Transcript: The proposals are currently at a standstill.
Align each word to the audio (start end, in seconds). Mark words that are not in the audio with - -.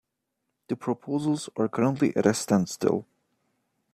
The 0.69 0.75
proposals 0.75 1.47
are 1.57 1.67
currently 1.67 2.15
at 2.15 2.25
a 2.25 2.33
standstill. 2.33 3.05